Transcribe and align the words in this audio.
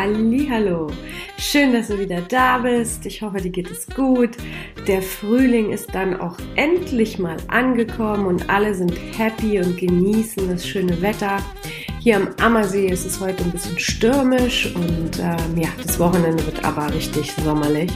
Hallo, 0.00 0.92
schön, 1.38 1.72
dass 1.72 1.88
du 1.88 1.98
wieder 1.98 2.20
da 2.20 2.58
bist. 2.58 3.04
Ich 3.04 3.20
hoffe, 3.20 3.40
dir 3.40 3.50
geht 3.50 3.68
es 3.68 3.84
gut. 3.88 4.30
Der 4.86 5.02
Frühling 5.02 5.72
ist 5.72 5.92
dann 5.92 6.20
auch 6.20 6.36
endlich 6.54 7.18
mal 7.18 7.36
angekommen 7.48 8.26
und 8.26 8.48
alle 8.48 8.76
sind 8.76 8.92
happy 9.18 9.58
und 9.58 9.76
genießen 9.76 10.48
das 10.48 10.64
schöne 10.64 11.02
Wetter. 11.02 11.38
Hier 11.98 12.14
am 12.14 12.28
Ammersee 12.40 12.86
ist 12.86 13.06
es 13.06 13.18
heute 13.18 13.42
ein 13.42 13.50
bisschen 13.50 13.76
stürmisch 13.76 14.72
und 14.72 15.18
ähm, 15.18 15.60
ja, 15.60 15.68
das 15.84 15.98
Wochenende 15.98 16.46
wird 16.46 16.64
aber 16.64 16.94
richtig 16.94 17.32
sommerlich. 17.44 17.90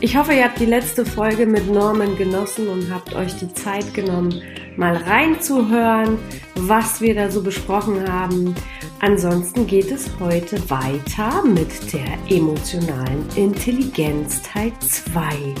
Ich 0.00 0.18
hoffe, 0.18 0.34
ihr 0.34 0.44
habt 0.44 0.60
die 0.60 0.66
letzte 0.66 1.06
Folge 1.06 1.46
mit 1.46 1.66
Norman 1.72 2.18
genossen 2.18 2.68
und 2.68 2.92
habt 2.92 3.14
euch 3.14 3.32
die 3.38 3.50
Zeit 3.54 3.94
genommen, 3.94 4.42
mal 4.76 4.96
reinzuhören, 4.96 6.18
was 6.54 7.00
wir 7.00 7.14
da 7.14 7.30
so 7.30 7.42
besprochen 7.42 8.10
haben. 8.10 8.54
Ansonsten 9.00 9.66
geht 9.66 9.90
es 9.90 10.18
heute 10.20 10.58
weiter 10.70 11.44
mit 11.44 11.92
der 11.92 12.06
emotionalen 12.28 13.24
Intelligenz 13.36 14.42
Teil 14.42 14.72
2. 14.80 15.54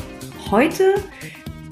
Heute 0.50 0.94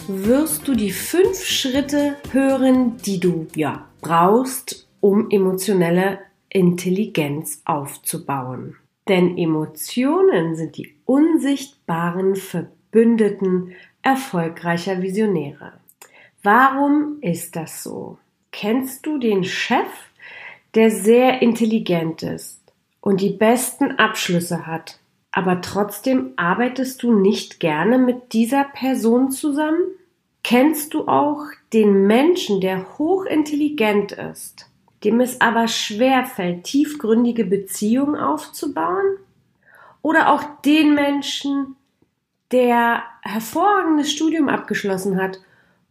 wirst 0.09 0.69
du 0.69 0.75
die 0.75 0.91
fünf 0.91 1.45
Schritte 1.45 2.17
hören, 2.31 2.97
die 2.99 3.21
du 3.21 3.47
ja 3.55 3.87
brauchst, 4.01 4.89
um 5.01 5.31
emotionelle 5.31 6.19
Intelligenz 6.49 7.63
aufzubauen. 7.65 8.77
Denn 9.09 9.37
Emotionen 9.37 10.57
sind 10.57 10.77
die 10.77 10.95
unsichtbaren 11.05 12.37
Verbündeten 12.37 13.73
erfolgreicher 14.03 15.03
Visionäre. 15.03 15.84
Warum 16.45 17.23
ist 17.23 17.57
das 17.57 17.83
so? 17.83 18.19
Kennst 18.53 19.07
du 19.07 19.17
den 19.17 19.45
Chef, 19.45 19.89
der 20.75 20.91
sehr 20.91 21.41
intelligent 21.41 22.23
ist 22.23 22.61
und 23.01 23.23
die 23.23 23.31
besten 23.31 23.93
Abschlüsse 23.93 24.67
hat, 24.67 25.01
aber 25.33 25.63
trotzdem 25.63 26.35
arbeitest 26.37 27.03
du 27.03 27.19
nicht 27.19 27.61
gerne 27.61 27.97
mit 27.97 28.35
dieser 28.35 28.65
Person 28.65 29.31
zusammen? 29.31 29.81
Kennst 30.43 30.93
du 30.93 31.09
auch 31.09 31.47
den 31.73 32.07
Menschen, 32.07 32.61
der 32.61 32.99
hochintelligent 32.99 34.13
ist, 34.13 34.69
dem 35.03 35.21
es 35.21 35.41
aber 35.41 35.67
schwer 35.67 36.27
fällt, 36.27 36.65
tiefgründige 36.65 37.47
Beziehungen 37.47 38.17
aufzubauen? 38.17 39.17
Oder 40.03 40.31
auch 40.31 40.43
den 40.63 40.95
Menschen, 40.95 41.77
der 42.53 43.03
hervorragendes 43.23 44.13
Studium 44.13 44.51
abgeschlossen 44.51 45.17
hat 45.17 45.41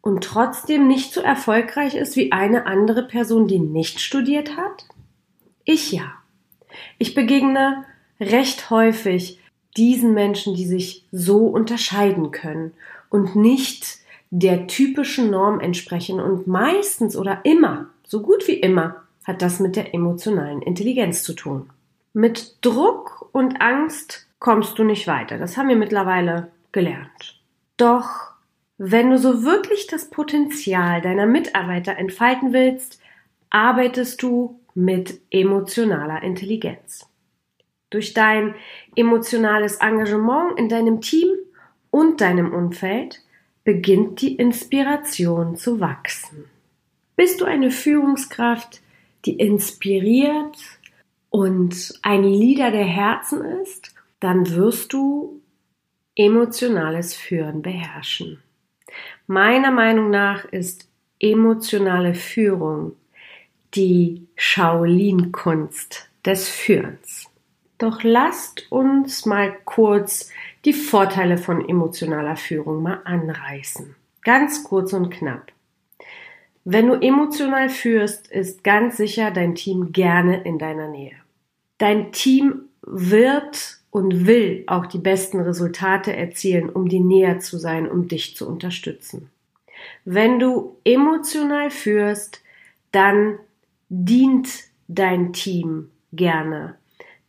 und 0.03 0.21
trotzdem 0.21 0.87
nicht 0.87 1.13
so 1.13 1.21
erfolgreich 1.21 1.95
ist 1.95 2.17
wie 2.17 2.33
eine 2.33 2.67
andere 2.67 3.03
Person, 3.03 3.47
die 3.47 3.57
nicht 3.57 4.01
studiert 4.01 4.57
hat? 4.57 4.85
Ich 5.63 5.93
ja. 5.93 6.11
Ich 6.97 7.15
begegne 7.15 7.85
recht 8.19 8.69
häufig 8.69 9.39
diesen 9.77 10.13
Menschen, 10.13 10.55
die 10.55 10.65
sich 10.65 11.05
so 11.11 11.47
unterscheiden 11.47 12.31
können 12.31 12.73
und 13.09 13.37
nicht 13.37 13.99
der 14.29 14.67
typischen 14.67 15.31
Norm 15.31 15.61
entsprechen 15.61 16.19
und 16.19 16.47
meistens 16.47 17.15
oder 17.15 17.39
immer, 17.45 17.87
so 18.05 18.21
gut 18.21 18.45
wie 18.47 18.59
immer, 18.59 18.97
hat 19.23 19.41
das 19.41 19.61
mit 19.61 19.77
der 19.77 19.93
emotionalen 19.93 20.61
Intelligenz 20.61 21.23
zu 21.23 21.33
tun. 21.33 21.69
Mit 22.11 22.57
Druck 22.59 23.29
und 23.31 23.61
Angst 23.61 24.27
kommst 24.39 24.77
du 24.77 24.83
nicht 24.83 25.07
weiter. 25.07 25.37
Das 25.37 25.55
haben 25.55 25.69
wir 25.69 25.77
mittlerweile 25.77 26.51
gelernt. 26.73 27.39
Doch 27.77 28.32
wenn 28.77 29.11
du 29.11 29.17
so 29.17 29.43
wirklich 29.43 29.87
das 29.87 30.09
Potenzial 30.09 31.01
deiner 31.01 31.25
Mitarbeiter 31.25 31.97
entfalten 31.97 32.53
willst, 32.53 32.99
arbeitest 33.49 34.21
du 34.23 34.59
mit 34.73 35.21
emotionaler 35.29 36.23
Intelligenz. 36.23 37.07
Durch 37.89 38.13
dein 38.13 38.55
emotionales 38.95 39.75
Engagement 39.75 40.57
in 40.57 40.69
deinem 40.69 41.01
Team 41.01 41.29
und 41.91 42.21
deinem 42.21 42.51
Umfeld 42.51 43.21
beginnt 43.63 44.21
die 44.21 44.35
Inspiration 44.35 45.55
zu 45.55 45.79
wachsen. 45.79 46.45
Bist 47.15 47.39
du 47.39 47.45
eine 47.45 47.69
Führungskraft, 47.69 48.81
die 49.25 49.37
inspiriert 49.37 50.57
und 51.29 51.93
ein 52.01 52.23
Leader 52.23 52.71
der 52.71 52.85
Herzen 52.85 53.45
ist, 53.61 53.93
dann 54.19 54.49
wirst 54.55 54.91
du 54.93 55.41
emotionales 56.15 57.13
Führen 57.13 57.61
beherrschen. 57.61 58.41
Meiner 59.27 59.71
Meinung 59.71 60.09
nach 60.09 60.45
ist 60.45 60.89
emotionale 61.19 62.13
Führung 62.13 62.93
die 63.75 64.27
Shaolin-Kunst 64.35 66.09
des 66.25 66.49
Führens. 66.49 67.29
Doch 67.77 68.03
lasst 68.03 68.71
uns 68.71 69.25
mal 69.25 69.55
kurz 69.65 70.29
die 70.63 70.73
Vorteile 70.73 71.37
von 71.37 71.67
emotionaler 71.67 72.37
Führung 72.37 72.81
mal 72.81 73.01
anreißen. 73.03 73.95
Ganz 74.23 74.63
kurz 74.63 74.93
und 74.93 75.09
knapp. 75.09 75.51
Wenn 76.65 76.87
du 76.87 76.93
emotional 76.93 77.69
führst, 77.69 78.27
ist 78.31 78.63
ganz 78.63 78.97
sicher 78.97 79.31
dein 79.31 79.55
Team 79.55 79.91
gerne 79.91 80.43
in 80.43 80.57
deiner 80.59 80.87
Nähe. 80.87 81.15
Dein 81.77 82.13
Team 82.13 82.69
wird 82.81 83.79
und 83.93 84.25
will 84.25 84.63
auch 84.65 84.87
die 84.87 84.97
besten 84.97 85.39
Resultate 85.39 86.15
erzielen, 86.15 86.71
um 86.71 86.89
dir 86.89 86.99
näher 86.99 87.37
zu 87.37 87.59
sein, 87.59 87.87
um 87.87 88.07
dich 88.07 88.35
zu 88.35 88.47
unterstützen. 88.47 89.29
Wenn 90.03 90.39
du 90.39 90.77
emotional 90.83 91.69
führst, 91.69 92.41
dann 92.91 93.37
dient 93.89 94.49
dein 94.87 95.31
Team 95.31 95.91
gerne, 96.11 96.75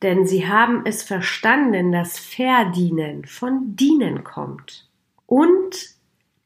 denn 0.00 0.26
sie 0.26 0.48
haben 0.48 0.86
es 0.86 1.02
verstanden, 1.02 1.92
dass 1.92 2.18
Verdienen 2.18 3.26
von 3.26 3.76
Dienen 3.76 4.24
kommt. 4.24 4.88
Und 5.26 5.94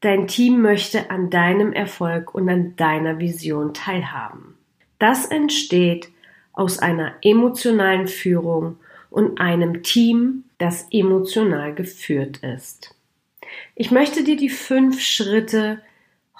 Dein 0.01 0.27
Team 0.27 0.61
möchte 0.61 1.09
an 1.09 1.29
deinem 1.29 1.73
Erfolg 1.73 2.33
und 2.33 2.47
an 2.47 2.77
deiner 2.77 3.19
Vision 3.19 3.73
teilhaben. 3.73 4.57
Das 4.97 5.25
entsteht 5.25 6.09
aus 6.53 6.79
einer 6.79 7.15
emotionalen 7.21 8.07
Führung 8.07 8.77
und 9.09 9.39
einem 9.39 9.83
Team, 9.83 10.43
das 10.57 10.87
emotional 10.91 11.73
geführt 11.73 12.37
ist. 12.37 12.95
Ich 13.75 13.91
möchte 13.91 14.23
dir 14.23 14.35
die 14.35 14.49
fünf 14.49 15.01
Schritte 15.01 15.81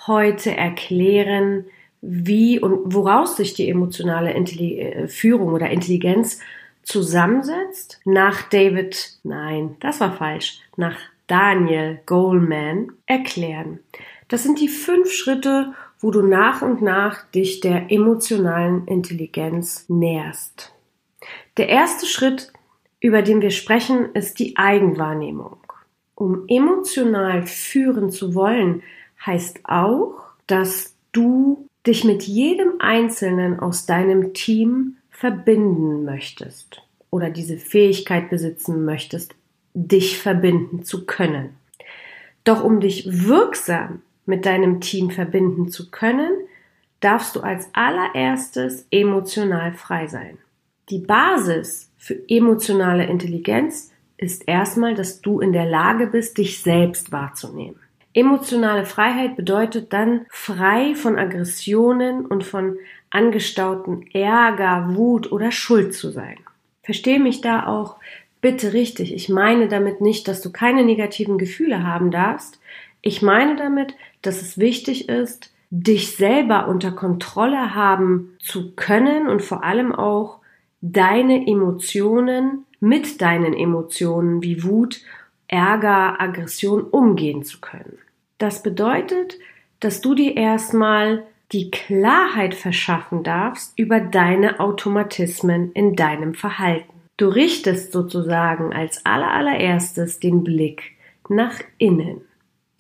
heute 0.07 0.55
erklären, 0.55 1.65
wie 2.01 2.59
und 2.59 2.93
woraus 2.93 3.35
sich 3.35 3.53
die 3.53 3.69
emotionale 3.69 4.33
Intelli 4.33 4.79
äh, 4.79 5.07
Führung 5.07 5.53
oder 5.53 5.69
Intelligenz 5.69 6.39
zusammensetzt. 6.83 7.99
Nach 8.05 8.41
David, 8.49 9.19
nein, 9.23 9.75
das 9.79 9.99
war 9.99 10.13
falsch, 10.13 10.59
nach 10.77 10.97
Daniel 11.27 11.99
Goleman 12.05 12.91
erklären. 13.05 13.79
Das 14.27 14.43
sind 14.43 14.59
die 14.59 14.69
fünf 14.69 15.11
Schritte, 15.11 15.73
wo 15.99 16.11
du 16.11 16.21
nach 16.21 16.61
und 16.61 16.81
nach 16.81 17.29
dich 17.31 17.59
der 17.59 17.91
emotionalen 17.91 18.87
Intelligenz 18.87 19.85
näherst. 19.89 20.73
Der 21.57 21.67
erste 21.67 22.05
Schritt, 22.05 22.53
über 22.99 23.21
den 23.21 23.41
wir 23.41 23.51
sprechen, 23.51 24.13
ist 24.13 24.39
die 24.39 24.57
Eigenwahrnehmung. 24.57 25.57
Um 26.15 26.43
emotional 26.47 27.43
führen 27.43 28.11
zu 28.11 28.35
wollen, 28.35 28.83
heißt 29.25 29.61
auch, 29.63 30.15
dass 30.47 30.95
du 31.11 31.67
dich 31.87 32.03
mit 32.03 32.23
jedem 32.23 32.73
Einzelnen 32.79 33.59
aus 33.59 33.85
deinem 33.85 34.33
Team 34.33 34.97
verbinden 35.09 36.03
möchtest 36.03 36.81
oder 37.09 37.29
diese 37.29 37.57
Fähigkeit 37.57 38.29
besitzen 38.29 38.85
möchtest, 38.85 39.35
dich 39.73 40.19
verbinden 40.19 40.83
zu 40.83 41.05
können. 41.05 41.55
Doch 42.43 42.63
um 42.63 42.79
dich 42.79 43.05
wirksam 43.27 44.01
mit 44.25 44.45
deinem 44.45 44.81
Team 44.81 45.09
verbinden 45.09 45.69
zu 45.69 45.89
können, 45.89 46.31
darfst 46.99 47.35
du 47.35 47.41
als 47.41 47.69
allererstes 47.73 48.85
emotional 48.91 49.73
frei 49.73 50.07
sein. 50.07 50.37
Die 50.89 50.99
Basis 50.99 51.91
für 51.97 52.17
emotionale 52.27 53.05
Intelligenz 53.05 53.91
ist 54.17 54.47
erstmal, 54.47 54.95
dass 54.95 55.21
du 55.21 55.39
in 55.39 55.53
der 55.53 55.65
Lage 55.65 56.07
bist, 56.07 56.37
dich 56.37 56.61
selbst 56.61 57.11
wahrzunehmen. 57.11 57.79
Emotionale 58.13 58.85
Freiheit 58.85 59.35
bedeutet 59.35 59.93
dann 59.93 60.25
frei 60.29 60.95
von 60.95 61.19
Aggressionen 61.19 62.25
und 62.25 62.43
von 62.43 62.77
angestauten 63.11 64.07
Ärger, 64.13 64.95
Wut 64.95 65.31
oder 65.31 65.51
Schuld 65.51 65.93
zu 65.93 66.09
sein. 66.09 66.37
Verstehe 66.81 67.19
mich 67.19 67.41
da 67.41 67.67
auch 67.67 67.97
bitte 68.41 68.73
richtig. 68.73 69.13
Ich 69.13 69.29
meine 69.29 69.67
damit 69.67 70.01
nicht, 70.01 70.27
dass 70.27 70.41
du 70.41 70.51
keine 70.51 70.83
negativen 70.83 71.37
Gefühle 71.37 71.85
haben 71.85 72.09
darfst. 72.09 72.59
Ich 73.01 73.21
meine 73.21 73.55
damit, 73.55 73.93
dass 74.23 74.41
es 74.41 74.57
wichtig 74.57 75.07
ist, 75.07 75.53
dich 75.69 76.15
selber 76.15 76.67
unter 76.67 76.91
Kontrolle 76.91 77.75
haben 77.75 78.35
zu 78.39 78.71
können 78.71 79.27
und 79.27 79.43
vor 79.43 79.63
allem 79.63 79.93
auch 79.93 80.38
deine 80.81 81.47
Emotionen 81.47 82.65
mit 82.79 83.21
deinen 83.21 83.53
Emotionen 83.53 84.41
wie 84.41 84.63
Wut, 84.63 85.01
Ärger, 85.47 86.21
Aggression 86.21 86.83
umgehen 86.83 87.43
zu 87.43 87.59
können. 87.59 87.97
Das 88.37 88.63
bedeutet, 88.63 89.37
dass 89.79 90.01
du 90.01 90.15
dir 90.15 90.37
erstmal 90.37 91.25
die 91.51 91.71
Klarheit 91.71 92.53
verschaffen 92.53 93.23
darfst 93.23 93.77
über 93.77 93.99
deine 93.99 94.59
Automatismen 94.59 95.71
in 95.73 95.95
deinem 95.95 96.35
Verhalten. 96.35 96.93
Du 97.17 97.27
richtest 97.27 97.91
sozusagen 97.91 98.71
als 98.71 99.05
allerallererstes 99.05 100.19
den 100.19 100.43
Blick 100.43 100.95
nach 101.27 101.59
innen. 101.77 102.21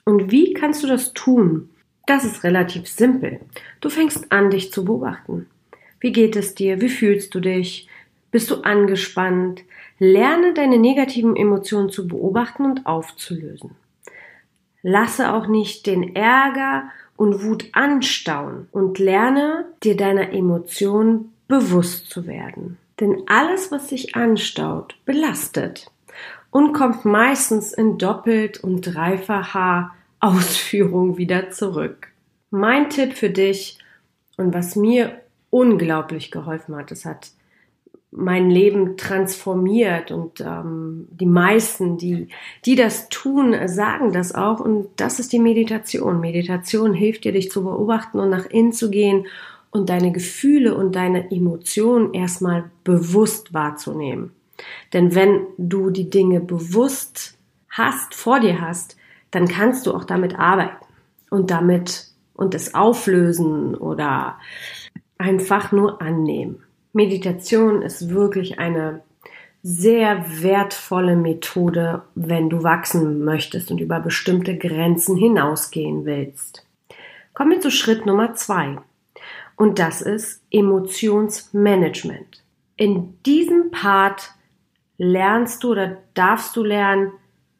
Und 0.05 0.31
wie 0.31 0.53
kannst 0.53 0.83
du 0.83 0.87
das 0.87 1.13
tun? 1.13 1.69
Das 2.05 2.23
ist 2.23 2.43
relativ 2.43 2.87
simpel. 2.87 3.39
Du 3.81 3.89
fängst 3.89 4.31
an, 4.31 4.49
dich 4.49 4.71
zu 4.71 4.85
beobachten. 4.85 5.47
Wie 5.99 6.11
geht 6.11 6.35
es 6.35 6.55
dir? 6.55 6.79
Wie 6.79 6.89
fühlst 6.89 7.35
du 7.35 7.39
dich? 7.39 7.88
Bist 8.31 8.51
du 8.51 8.61
angespannt? 8.61 9.63
Lerne 9.97 10.53
deine 10.53 10.77
negativen 10.77 11.35
Emotionen 11.35 11.89
zu 11.89 12.07
beobachten 12.07 12.65
und 12.65 12.85
aufzulösen. 12.85 13.71
Lasse 14.81 15.33
auch 15.33 15.47
nicht 15.47 15.85
den 15.87 16.15
Ärger 16.15 16.89
und 17.17 17.43
Wut 17.43 17.65
anstauen 17.73 18.69
und 18.71 18.97
lerne 18.97 19.65
dir 19.83 19.97
deiner 19.97 20.31
Emotionen 20.31 21.33
bewusst 21.47 22.09
zu 22.09 22.27
werden. 22.27 22.77
Denn 22.99 23.23
alles, 23.27 23.71
was 23.71 23.89
sich 23.89 24.15
anstaut, 24.15 24.95
belastet 25.05 25.91
und 26.51 26.73
kommt 26.73 27.05
meistens 27.05 27.73
in 27.73 27.97
doppelt 27.97 28.63
und 28.63 28.81
dreifacher 28.81 29.91
Ausführung 30.19 31.17
wieder 31.17 31.49
zurück. 31.49 32.07
Mein 32.51 32.89
Tipp 32.89 33.13
für 33.13 33.29
dich 33.29 33.79
und 34.37 34.53
was 34.53 34.75
mir 34.75 35.21
unglaublich 35.49 36.31
geholfen 36.31 36.75
hat, 36.75 36.91
es 36.91 37.05
hat 37.05 37.31
mein 38.11 38.49
Leben 38.49 38.97
transformiert 38.97 40.11
und 40.11 40.41
ähm, 40.41 41.07
die 41.11 41.27
meisten, 41.27 41.97
die, 41.97 42.27
die 42.65 42.75
das 42.75 43.09
tun, 43.09 43.55
sagen 43.67 44.11
das 44.13 44.33
auch 44.33 44.59
und 44.59 44.87
das 44.95 45.19
ist 45.19 45.31
die 45.31 45.39
Meditation. 45.39 46.19
Meditation 46.19 46.93
hilft 46.93 47.23
dir, 47.23 47.33
dich 47.33 47.51
zu 47.51 47.63
beobachten 47.63 48.19
und 48.19 48.29
nach 48.29 48.47
innen 48.47 48.73
zu 48.73 48.89
gehen 48.89 49.27
und 49.71 49.89
deine 49.89 50.11
Gefühle 50.11 50.75
und 50.75 50.95
deine 50.95 51.29
Emotionen 51.31 52.13
erstmal 52.13 52.71
bewusst 52.83 53.53
wahrzunehmen. 53.53 54.31
Denn 54.93 55.13
wenn 55.13 55.45
du 55.57 55.91
die 55.91 56.09
Dinge 56.09 56.39
bewusst 56.39 57.37
hast, 57.69 58.15
vor 58.15 58.39
dir 58.39 58.59
hast, 58.59 58.97
dann 59.29 59.47
kannst 59.47 59.85
du 59.85 59.93
auch 59.93 60.03
damit 60.03 60.37
arbeiten 60.37 60.85
und 61.29 61.51
damit 61.51 62.07
und 62.33 62.55
es 62.55 62.73
auflösen 62.73 63.75
oder 63.75 64.39
einfach 65.19 65.71
nur 65.71 66.01
annehmen. 66.01 66.63
Meditation 66.93 67.81
ist 67.81 68.09
wirklich 68.09 68.59
eine 68.59 69.01
sehr 69.61 70.25
wertvolle 70.41 71.15
Methode, 71.15 72.03
wenn 72.15 72.49
du 72.49 72.63
wachsen 72.63 73.23
möchtest 73.23 73.71
und 73.71 73.79
über 73.79 73.99
bestimmte 73.99 74.57
Grenzen 74.57 75.17
hinausgehen 75.17 76.05
willst. 76.05 76.65
Kommen 77.33 77.51
wir 77.51 77.61
zu 77.61 77.71
Schritt 77.71 78.05
Nummer 78.05 78.33
zwei. 78.35 78.77
Und 79.55 79.77
das 79.77 80.01
ist 80.01 80.41
Emotionsmanagement. 80.51 82.43
In 82.77 83.21
diesem 83.25 83.71
Part 83.71 84.31
lernst 84.97 85.63
du 85.63 85.71
oder 85.71 85.97
darfst 86.13 86.55
du 86.55 86.63
lernen, 86.63 87.11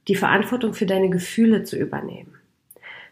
die 0.08 0.16
Verantwortung 0.16 0.74
für 0.74 0.86
deine 0.86 1.10
Gefühle 1.10 1.64
zu 1.64 1.78
übernehmen. 1.78 2.36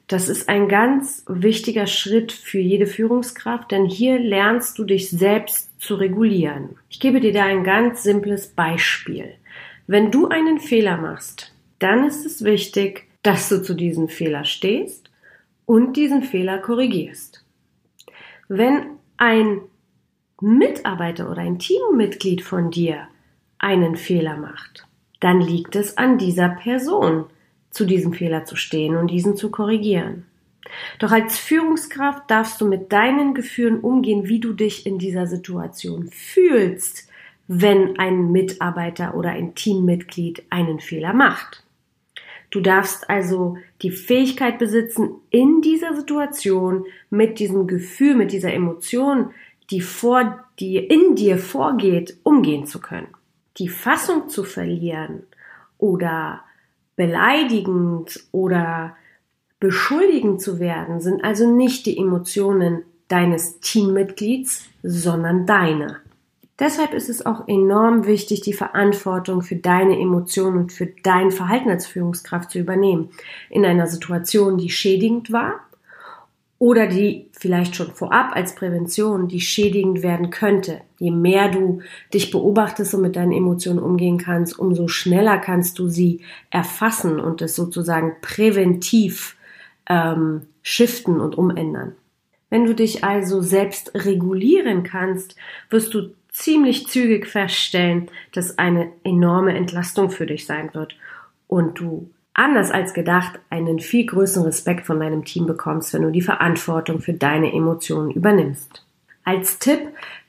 Das 0.07 0.29
ist 0.29 0.47
ein 0.47 0.69
ganz 0.69 1.25
wichtiger 1.27 1.85
Schritt 1.85 2.31
für 2.31 2.59
jede 2.59 2.87
Führungskraft, 2.87 3.71
denn 3.71 3.85
hier 3.85 4.19
lernst 4.19 4.79
du 4.79 4.85
dich 4.85 5.09
selbst 5.09 5.66
zu 5.79 5.95
regulieren. 5.95 6.77
Ich 6.89 6.99
gebe 6.99 7.19
dir 7.19 7.33
da 7.33 7.43
ein 7.43 7.63
ganz 7.63 8.03
simples 8.03 8.47
Beispiel. 8.47 9.33
Wenn 9.87 10.11
du 10.11 10.27
einen 10.27 10.59
Fehler 10.59 10.97
machst, 10.97 11.53
dann 11.79 12.05
ist 12.05 12.25
es 12.25 12.43
wichtig, 12.43 13.07
dass 13.23 13.49
du 13.49 13.61
zu 13.61 13.73
diesem 13.73 14.09
Fehler 14.09 14.43
stehst 14.43 15.09
und 15.65 15.97
diesen 15.97 16.23
Fehler 16.23 16.59
korrigierst. 16.59 17.43
Wenn 18.47 18.97
ein 19.17 19.61
Mitarbeiter 20.39 21.29
oder 21.29 21.41
ein 21.41 21.59
Teammitglied 21.59 22.41
von 22.41 22.69
dir 22.69 23.07
einen 23.57 23.95
Fehler 23.95 24.37
macht, 24.37 24.87
dann 25.19 25.41
liegt 25.41 25.75
es 25.75 25.97
an 25.97 26.17
dieser 26.17 26.49
Person, 26.49 27.25
zu 27.71 27.85
diesem 27.85 28.13
Fehler 28.13 28.45
zu 28.45 28.55
stehen 28.55 28.95
und 28.95 29.07
diesen 29.11 29.35
zu 29.35 29.51
korrigieren. 29.51 30.26
Doch 30.99 31.11
als 31.11 31.37
Führungskraft 31.37 32.29
darfst 32.29 32.61
du 32.61 32.67
mit 32.67 32.91
deinen 32.91 33.33
Gefühlen 33.33 33.79
umgehen, 33.79 34.27
wie 34.27 34.39
du 34.39 34.53
dich 34.53 34.85
in 34.85 34.97
dieser 34.97 35.27
Situation 35.27 36.09
fühlst, 36.11 37.09
wenn 37.47 37.97
ein 37.97 38.31
Mitarbeiter 38.31 39.15
oder 39.15 39.29
ein 39.29 39.55
Teammitglied 39.55 40.43
einen 40.49 40.79
Fehler 40.79 41.13
macht. 41.13 41.63
Du 42.49 42.61
darfst 42.61 43.09
also 43.09 43.57
die 43.81 43.91
Fähigkeit 43.91 44.57
besitzen, 44.57 45.09
in 45.29 45.61
dieser 45.61 45.95
Situation 45.95 46.85
mit 47.09 47.39
diesem 47.39 47.67
Gefühl, 47.67 48.15
mit 48.15 48.31
dieser 48.31 48.53
Emotion, 48.53 49.31
die 49.69 49.81
vor 49.81 50.45
dir, 50.59 50.89
in 50.89 51.15
dir 51.15 51.37
vorgeht, 51.37 52.17
umgehen 52.23 52.65
zu 52.65 52.79
können 52.79 53.07
die 53.57 53.69
Fassung 53.69 54.29
zu 54.29 54.43
verlieren 54.43 55.23
oder 55.77 56.41
beleidigend 56.95 58.23
oder 58.31 58.95
beschuldigend 59.59 60.41
zu 60.41 60.59
werden, 60.59 61.01
sind 61.01 61.23
also 61.23 61.49
nicht 61.51 61.85
die 61.85 61.97
Emotionen 61.97 62.83
deines 63.07 63.59
Teammitglieds, 63.59 64.65
sondern 64.83 65.45
deine. 65.45 65.97
Deshalb 66.59 66.93
ist 66.93 67.07
es 67.07 67.25
auch 67.25 67.47
enorm 67.47 68.07
wichtig, 68.07 68.41
die 68.41 68.53
Verantwortung 68.53 69.43
für 69.43 69.55
deine 69.55 69.99
Emotionen 69.99 70.57
und 70.57 70.73
für 70.73 70.87
dein 71.03 71.31
Verhalten 71.31 71.69
als 71.69 71.85
Führungskraft 71.85 72.49
zu 72.49 72.57
übernehmen. 72.59 73.09
In 73.49 73.63
einer 73.63 73.85
Situation, 73.85 74.57
die 74.57 74.71
schädigend 74.71 75.31
war 75.31 75.59
oder 76.57 76.87
die 76.87 77.29
vielleicht 77.33 77.75
schon 77.75 77.91
vorab 77.91 78.35
als 78.35 78.55
Prävention, 78.55 79.27
die 79.27 79.41
schädigend 79.41 80.01
werden 80.01 80.31
könnte. 80.31 80.81
Je 80.97 81.11
mehr 81.11 81.49
du 81.49 81.81
dich 82.11 82.31
beobachtest 82.31 82.95
und 82.95 83.03
mit 83.03 83.15
deinen 83.15 83.33
Emotionen 83.33 83.77
umgehen 83.77 84.17
kannst, 84.17 84.57
umso 84.57 84.87
schneller 84.87 85.37
kannst 85.37 85.77
du 85.77 85.87
sie 85.87 86.21
erfassen 86.49 87.19
und 87.19 87.43
es 87.43 87.55
sozusagen 87.55 88.15
präventiv 88.23 89.36
ähm, 89.89 90.47
shiften 90.61 91.19
und 91.19 91.37
umändern. 91.37 91.95
Wenn 92.49 92.65
du 92.65 92.73
dich 92.73 93.03
also 93.03 93.41
selbst 93.41 93.91
regulieren 93.93 94.83
kannst, 94.83 95.35
wirst 95.69 95.93
du 95.93 96.13
ziemlich 96.29 96.87
zügig 96.87 97.27
feststellen, 97.27 98.09
dass 98.33 98.57
eine 98.57 98.91
enorme 99.03 99.55
Entlastung 99.55 100.09
für 100.09 100.25
dich 100.25 100.45
sein 100.45 100.73
wird 100.73 100.95
und 101.47 101.79
du 101.79 102.09
anders 102.33 102.71
als 102.71 102.93
gedacht 102.93 103.39
einen 103.49 103.79
viel 103.79 104.05
größeren 104.05 104.45
Respekt 104.45 104.85
von 104.85 104.99
deinem 104.99 105.25
Team 105.25 105.47
bekommst, 105.47 105.93
wenn 105.93 106.03
du 106.03 106.11
die 106.11 106.21
Verantwortung 106.21 107.01
für 107.01 107.13
deine 107.13 107.51
Emotionen 107.51 108.11
übernimmst. 108.11 108.85
Als 109.23 109.59
Tipp 109.59 109.79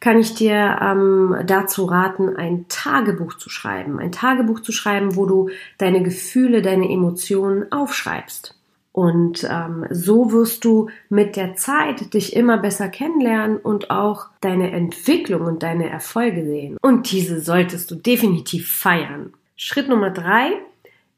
kann 0.01 0.19
ich 0.19 0.35
dir 0.35 0.79
ähm, 0.83 1.37
dazu 1.47 1.85
raten, 1.85 2.35
ein 2.35 2.65
Tagebuch 2.69 3.35
zu 3.35 3.49
schreiben. 3.49 4.01
Ein 4.01 4.11
Tagebuch 4.11 4.59
zu 4.59 4.73
schreiben, 4.73 5.15
wo 5.15 5.25
du 5.25 5.51
deine 5.77 6.03
Gefühle, 6.03 6.63
deine 6.63 6.91
Emotionen 6.91 7.71
aufschreibst. 7.71 8.58
Und 8.99 9.47
ähm, 9.49 9.87
so 9.91 10.33
wirst 10.33 10.65
du 10.65 10.91
mit 11.09 11.37
der 11.37 11.55
Zeit 11.55 12.15
dich 12.15 12.35
immer 12.35 12.59
besser 12.59 12.89
kennenlernen 12.89 13.57
und 13.57 13.91
auch 13.91 14.27
deine 14.41 14.73
Entwicklung 14.73 15.43
und 15.43 15.63
deine 15.63 15.89
Erfolge 15.89 16.45
sehen. 16.45 16.77
Und 16.83 17.13
diese 17.13 17.41
solltest 17.41 17.93
du 17.93 17.95
definitiv 17.95 18.69
feiern. 18.69 19.35
Schritt 19.55 19.89
Nummer 19.89 20.11
drei 20.11 20.51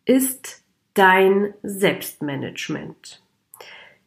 ist 0.04 0.62
dein 0.92 1.54
Selbstmanagement. 1.62 3.22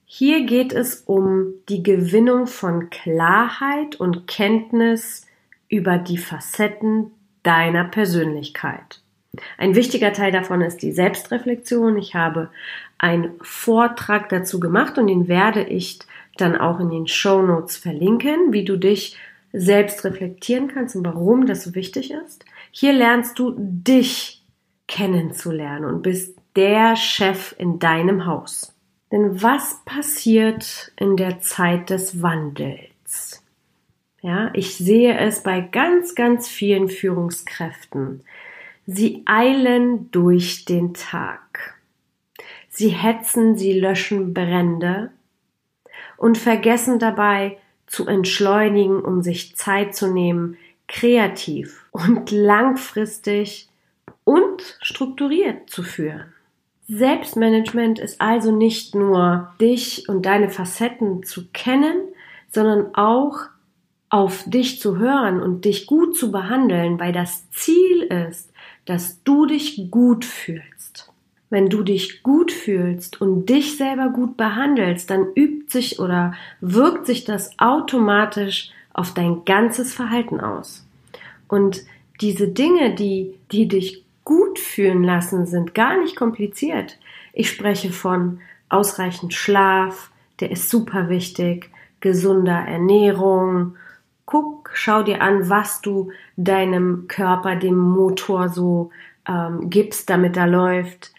Hier 0.06 0.46
geht 0.46 0.72
es 0.72 1.02
um 1.08 1.56
die 1.68 1.82
Gewinnung 1.82 2.46
von 2.46 2.92
Klarheit 2.92 3.96
und 3.96 4.28
Kenntnis 4.28 5.26
über 5.68 5.98
die 5.98 6.20
Facetten 6.20 7.10
deiner 7.42 7.86
Persönlichkeit. 7.86 9.02
Ein 9.58 9.74
wichtiger 9.74 10.14
Teil 10.14 10.32
davon 10.32 10.62
ist 10.62 10.84
die 10.84 10.92
Selbstreflexion. 10.92 11.98
Ich 11.98 12.14
habe 12.14 12.52
einen 13.04 13.32
Vortrag 13.42 14.30
dazu 14.30 14.62
gemacht 14.62 14.98
und 14.98 15.08
den 15.08 15.28
werde 15.28 15.62
ich 15.62 16.00
dann 16.38 16.58
auch 16.58 16.80
in 16.80 16.90
den 16.90 17.08
Show 17.08 17.42
Notes 17.42 17.76
verlinken, 17.76 18.54
wie 18.54 18.64
du 18.64 18.78
dich 18.78 19.18
selbst 19.52 20.04
reflektieren 20.06 20.70
kannst 20.70 20.96
und 20.96 21.06
warum 21.06 21.46
das 21.46 21.64
so 21.64 21.76
wichtig 21.76 22.12
ist. 22.12 22.46
Hier 22.72 22.94
lernst 22.94 23.38
du 23.38 23.54
dich 23.58 24.42
kennenzulernen 24.88 25.86
und 25.86 26.02
bist 26.02 26.38
der 26.56 26.96
Chef 26.96 27.54
in 27.58 27.78
deinem 27.78 28.26
Haus. 28.26 28.74
Denn 29.12 29.44
was 29.44 29.82
passiert 29.86 30.92
in 30.96 31.18
der 31.18 31.42
Zeit 31.42 31.90
des 31.90 32.22
Wandels? 32.22 33.44
Ja, 34.22 34.50
ich 34.54 34.78
sehe 34.78 35.18
es 35.18 35.44
bei 35.44 35.60
ganz, 35.60 36.16
ganz 36.16 36.48
vielen 36.48 36.88
Führungskräften. 36.88 38.24
Sie 38.88 39.24
eilen 39.26 40.10
durch 40.12 40.66
den 40.66 40.94
Tag. 40.94 41.76
Sie 42.76 42.90
hetzen, 42.90 43.56
sie 43.56 43.80
löschen 43.80 44.34
Brände 44.34 45.12
und 46.18 46.40
vergessen 46.40 46.98
dabei 46.98 47.60
zu 47.86 48.08
entschleunigen, 48.08 49.00
um 49.00 49.22
sich 49.22 49.56
Zeit 49.56 49.96
zu 49.96 50.12
nehmen, 50.12 50.58
kreativ 50.88 51.86
und 51.92 52.32
langfristig 52.32 53.70
und 54.24 54.80
strukturiert 54.82 55.70
zu 55.70 55.84
führen. 55.84 56.34
Selbstmanagement 56.88 58.00
ist 58.00 58.20
also 58.20 58.52
nicht 58.52 58.96
nur 58.96 59.54
dich 59.62 60.10
und 60.10 60.26
deine 60.26 60.50
Facetten 60.50 61.22
zu 61.22 61.50
kennen, 61.54 62.08
sondern 62.50 62.96
auch 62.96 63.38
auf 64.10 64.46
dich 64.48 64.80
zu 64.80 64.98
hören 64.98 65.44
und 65.44 65.66
dich 65.66 65.86
gut 65.86 66.18
zu 66.18 66.32
behandeln, 66.32 67.00
weil 67.00 67.14
das 67.14 67.52
Ziel 67.52 68.02
ist, 68.02 68.52
dass 68.86 69.24
du 69.24 69.46
dich 69.46 69.92
gut 69.92 70.26
fühlst. 70.26 70.73
Wenn 71.54 71.70
du 71.70 71.84
dich 71.84 72.24
gut 72.24 72.52
fühlst 72.52 73.22
und 73.22 73.46
dich 73.46 73.78
selber 73.78 74.10
gut 74.10 74.38
behandelst, 74.38 75.12
dann 75.12 75.28
übt 75.36 75.72
sich 75.72 76.00
oder 76.00 76.34
wirkt 76.62 77.06
sich 77.06 77.26
das 77.26 77.52
automatisch 77.60 78.72
auf 78.92 79.14
dein 79.14 79.46
ganzes 79.46 79.94
Verhalten 79.94 80.40
aus. 80.40 80.84
Und 81.48 81.84
diese 82.22 82.48
Dinge, 82.48 82.96
die, 82.96 83.36
die 83.52 83.68
dich 83.68 84.04
gut 84.24 84.58
fühlen 84.58 85.04
lassen, 85.04 85.46
sind 85.46 85.76
gar 85.76 86.02
nicht 86.02 86.16
kompliziert. 86.16 86.98
Ich 87.34 87.52
spreche 87.52 87.92
von 87.92 88.40
ausreichend 88.70 89.36
Schlaf, 89.36 90.10
der 90.40 90.50
ist 90.50 90.72
super 90.72 91.08
wichtig, 91.08 91.70
gesunder 92.00 92.66
Ernährung. 92.68 93.76
Guck, 94.26 94.72
schau 94.74 95.04
dir 95.04 95.22
an, 95.22 95.52
was 95.52 95.82
du 95.82 96.10
deinem 96.36 97.08
Körper, 97.08 97.56
dem 97.56 97.78
Motor 97.78 98.50
so 98.50 98.90
ähm, 99.28 99.70
gibst, 99.70 100.10
damit 100.10 100.36
er 100.36 100.48
läuft. 100.48 101.13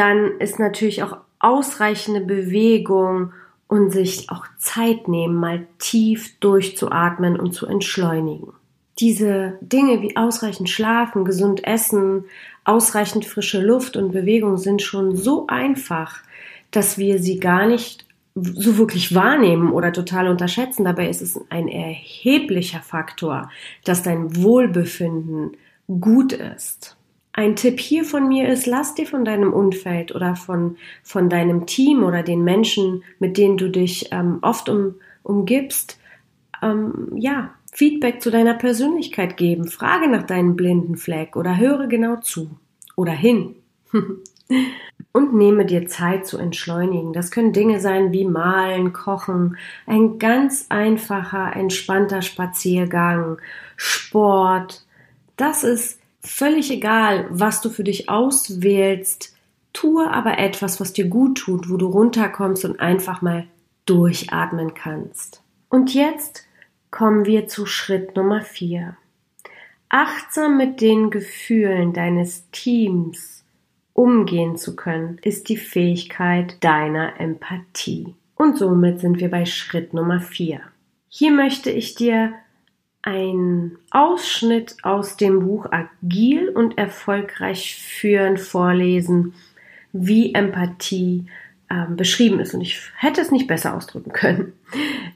Dann 0.00 0.38
ist 0.38 0.58
natürlich 0.58 1.02
auch 1.02 1.18
ausreichende 1.40 2.22
Bewegung 2.22 3.34
und 3.68 3.90
sich 3.90 4.30
auch 4.30 4.46
Zeit 4.56 5.08
nehmen, 5.08 5.34
mal 5.34 5.66
tief 5.78 6.40
durchzuatmen 6.40 7.38
und 7.38 7.52
zu 7.52 7.66
entschleunigen. 7.66 8.54
Diese 8.98 9.58
Dinge 9.60 10.00
wie 10.00 10.16
ausreichend 10.16 10.70
schlafen, 10.70 11.26
gesund 11.26 11.64
essen, 11.64 12.24
ausreichend 12.64 13.26
frische 13.26 13.60
Luft 13.60 13.98
und 13.98 14.12
Bewegung 14.12 14.56
sind 14.56 14.80
schon 14.80 15.16
so 15.16 15.46
einfach, 15.48 16.22
dass 16.70 16.96
wir 16.96 17.18
sie 17.18 17.38
gar 17.38 17.66
nicht 17.66 18.06
so 18.34 18.78
wirklich 18.78 19.14
wahrnehmen 19.14 19.70
oder 19.70 19.92
total 19.92 20.28
unterschätzen. 20.28 20.84
Dabei 20.86 21.10
ist 21.10 21.20
es 21.20 21.38
ein 21.50 21.68
erheblicher 21.68 22.80
Faktor, 22.80 23.50
dass 23.84 24.02
dein 24.02 24.34
Wohlbefinden 24.34 25.58
gut 25.88 26.32
ist. 26.32 26.96
Ein 27.32 27.56
Tipp 27.56 27.78
hier 27.78 28.04
von 28.04 28.28
mir 28.28 28.48
ist, 28.48 28.66
lass 28.66 28.94
dir 28.94 29.06
von 29.06 29.24
deinem 29.24 29.52
Umfeld 29.52 30.14
oder 30.14 30.34
von, 30.34 30.76
von 31.02 31.28
deinem 31.28 31.66
Team 31.66 32.02
oder 32.02 32.22
den 32.22 32.42
Menschen, 32.42 33.04
mit 33.18 33.36
denen 33.36 33.56
du 33.56 33.70
dich 33.70 34.08
ähm, 34.10 34.38
oft 34.42 34.68
um, 34.68 34.96
umgibst, 35.22 35.98
ähm, 36.62 37.12
ja, 37.14 37.54
Feedback 37.72 38.20
zu 38.20 38.30
deiner 38.30 38.54
Persönlichkeit 38.54 39.36
geben. 39.36 39.68
Frage 39.68 40.08
nach 40.08 40.24
deinem 40.24 40.56
blinden 40.56 40.96
Fleck 40.96 41.36
oder 41.36 41.56
höre 41.56 41.86
genau 41.86 42.16
zu 42.16 42.50
oder 42.96 43.12
hin. 43.12 43.54
und 45.12 45.34
nehme 45.34 45.66
dir 45.66 45.86
Zeit 45.86 46.26
zu 46.26 46.38
entschleunigen. 46.38 47.12
Das 47.12 47.30
können 47.30 47.52
Dinge 47.52 47.80
sein 47.80 48.12
wie 48.12 48.24
Malen, 48.24 48.92
Kochen, 48.92 49.56
ein 49.86 50.18
ganz 50.18 50.66
einfacher, 50.68 51.54
entspannter 51.56 52.22
Spaziergang, 52.22 53.38
Sport. 53.76 54.84
Das 55.36 55.64
ist 55.64 55.99
völlig 56.22 56.70
egal, 56.70 57.26
was 57.30 57.60
du 57.60 57.70
für 57.70 57.84
dich 57.84 58.08
auswählst. 58.08 59.34
Tue 59.72 60.10
aber 60.10 60.38
etwas, 60.38 60.80
was 60.80 60.92
dir 60.92 61.06
gut 61.06 61.38
tut, 61.38 61.70
wo 61.70 61.76
du 61.76 61.86
runterkommst 61.86 62.64
und 62.64 62.80
einfach 62.80 63.22
mal 63.22 63.46
durchatmen 63.86 64.74
kannst. 64.74 65.42
Und 65.68 65.94
jetzt 65.94 66.44
kommen 66.90 67.24
wir 67.24 67.46
zu 67.46 67.66
Schritt 67.66 68.16
Nummer 68.16 68.42
vier. 68.42 68.96
Achtsam 69.88 70.56
mit 70.56 70.80
den 70.80 71.10
Gefühlen 71.10 71.92
deines 71.92 72.48
Teams 72.50 73.44
umgehen 73.92 74.56
zu 74.56 74.76
können, 74.76 75.18
ist 75.22 75.48
die 75.48 75.56
Fähigkeit 75.56 76.62
deiner 76.62 77.20
Empathie. 77.20 78.14
Und 78.34 78.56
somit 78.56 79.00
sind 79.00 79.20
wir 79.20 79.30
bei 79.30 79.44
Schritt 79.44 79.92
Nummer 79.92 80.20
4. 80.20 80.60
Hier 81.08 81.32
möchte 81.32 81.70
ich 81.70 81.94
dir 81.94 82.32
einen 83.02 83.78
Ausschnitt 83.90 84.76
aus 84.82 85.16
dem 85.16 85.40
Buch 85.40 85.66
Agil 85.70 86.48
und 86.50 86.76
erfolgreich 86.76 87.76
führen 87.82 88.36
vorlesen, 88.36 89.34
wie 89.92 90.34
Empathie 90.34 91.26
äh, 91.68 91.86
beschrieben 91.88 92.40
ist. 92.40 92.54
Und 92.54 92.60
ich 92.60 92.80
hätte 92.96 93.20
es 93.20 93.30
nicht 93.30 93.46
besser 93.46 93.74
ausdrücken 93.74 94.12
können. 94.12 94.52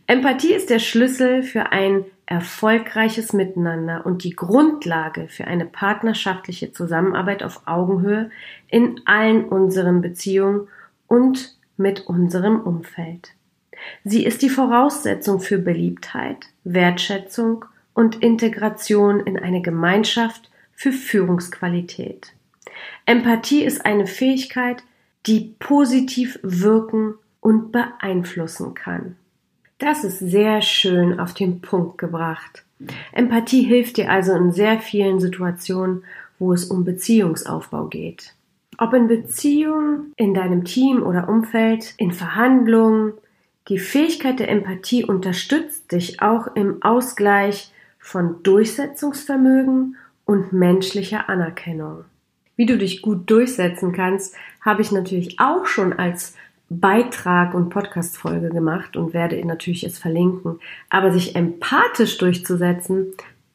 Empathie 0.06 0.54
ist 0.54 0.70
der 0.70 0.78
Schlüssel 0.78 1.42
für 1.42 1.72
ein 1.72 2.04
erfolgreiches 2.26 3.32
Miteinander 3.34 4.06
und 4.06 4.24
die 4.24 4.34
Grundlage 4.34 5.28
für 5.28 5.46
eine 5.46 5.66
partnerschaftliche 5.66 6.72
Zusammenarbeit 6.72 7.42
auf 7.42 7.62
Augenhöhe 7.66 8.30
in 8.68 9.00
allen 9.04 9.44
unseren 9.44 10.00
Beziehungen 10.00 10.68
und 11.06 11.56
mit 11.76 12.06
unserem 12.06 12.60
Umfeld. 12.60 13.32
Sie 14.04 14.24
ist 14.24 14.40
die 14.40 14.48
Voraussetzung 14.48 15.40
für 15.40 15.58
Beliebtheit, 15.58 16.46
Wertschätzung 16.64 17.66
und 17.94 18.16
Integration 18.22 19.20
in 19.20 19.38
eine 19.38 19.62
Gemeinschaft 19.62 20.50
für 20.72 20.92
Führungsqualität. 20.92 22.32
Empathie 23.06 23.64
ist 23.64 23.86
eine 23.86 24.06
Fähigkeit, 24.06 24.82
die 25.26 25.54
positiv 25.58 26.38
wirken 26.42 27.14
und 27.40 27.72
beeinflussen 27.72 28.74
kann. 28.74 29.16
Das 29.78 30.04
ist 30.04 30.18
sehr 30.18 30.62
schön 30.62 31.18
auf 31.18 31.34
den 31.34 31.60
Punkt 31.60 31.98
gebracht. 31.98 32.64
Empathie 33.12 33.62
hilft 33.62 33.96
dir 33.96 34.10
also 34.10 34.32
in 34.32 34.52
sehr 34.52 34.80
vielen 34.80 35.20
Situationen, 35.20 36.04
wo 36.38 36.52
es 36.52 36.64
um 36.64 36.84
Beziehungsaufbau 36.84 37.86
geht. 37.86 38.34
Ob 38.78 38.92
in 38.92 39.06
Beziehungen, 39.08 40.12
in 40.16 40.34
deinem 40.34 40.64
Team 40.64 41.02
oder 41.02 41.28
Umfeld, 41.28 41.94
in 41.96 42.12
Verhandlungen, 42.12 43.12
die 43.68 43.78
Fähigkeit 43.78 44.40
der 44.40 44.48
Empathie 44.48 45.04
unterstützt 45.04 45.92
dich 45.92 46.20
auch 46.20 46.48
im 46.54 46.82
Ausgleich 46.82 47.72
von 48.04 48.42
Durchsetzungsvermögen 48.42 49.96
und 50.26 50.52
menschlicher 50.52 51.30
Anerkennung. 51.30 52.04
Wie 52.54 52.66
du 52.66 52.76
dich 52.76 53.00
gut 53.00 53.30
durchsetzen 53.30 53.92
kannst, 53.92 54.37
habe 54.61 54.82
ich 54.82 54.92
natürlich 54.92 55.40
auch 55.40 55.64
schon 55.64 55.94
als 55.94 56.37
Beitrag 56.68 57.54
und 57.54 57.70
Podcast-Folge 57.70 58.50
gemacht 58.50 58.99
und 58.99 59.14
werde 59.14 59.42
natürlich 59.46 59.84
es 59.84 59.99
verlinken. 59.99 60.61
Aber 60.90 61.12
sich 61.12 61.34
empathisch 61.34 62.18
durchzusetzen, 62.18 63.14